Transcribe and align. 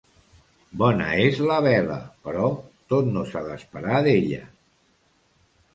Bona 0.81 1.09
és 1.25 1.41
la 1.51 1.59
vela, 1.67 1.97
però 2.25 2.49
tot 2.95 3.13
no 3.19 3.27
s'ha 3.31 3.47
d'esperar 3.51 4.03
d'ella. 4.11 4.43